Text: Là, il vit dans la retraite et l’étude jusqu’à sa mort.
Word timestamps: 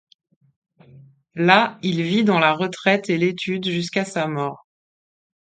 Là, 1.35 1.77
il 1.83 2.01
vit 2.01 2.23
dans 2.23 2.39
la 2.39 2.53
retraite 2.55 3.07
et 3.11 3.19
l’étude 3.19 3.69
jusqu’à 3.69 4.03
sa 4.03 4.25
mort. 4.25 4.65